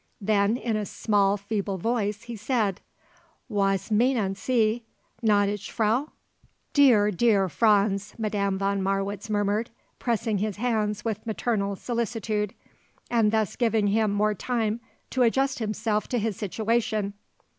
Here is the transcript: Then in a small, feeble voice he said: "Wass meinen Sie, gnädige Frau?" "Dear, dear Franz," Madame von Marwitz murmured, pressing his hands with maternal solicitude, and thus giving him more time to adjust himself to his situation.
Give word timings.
Then 0.19 0.57
in 0.57 0.75
a 0.75 0.85
small, 0.87 1.37
feeble 1.37 1.77
voice 1.77 2.23
he 2.23 2.35
said: 2.35 2.81
"Wass 3.47 3.91
meinen 3.91 4.33
Sie, 4.33 4.83
gnädige 5.23 5.69
Frau?" 5.69 6.07
"Dear, 6.73 7.11
dear 7.11 7.47
Franz," 7.47 8.15
Madame 8.17 8.57
von 8.57 8.81
Marwitz 8.81 9.29
murmured, 9.29 9.69
pressing 9.99 10.39
his 10.39 10.55
hands 10.57 11.05
with 11.05 11.27
maternal 11.27 11.75
solicitude, 11.75 12.55
and 13.11 13.31
thus 13.31 13.55
giving 13.55 13.85
him 13.89 14.09
more 14.09 14.33
time 14.33 14.79
to 15.11 15.21
adjust 15.21 15.59
himself 15.59 16.07
to 16.07 16.17
his 16.17 16.35
situation. 16.35 17.13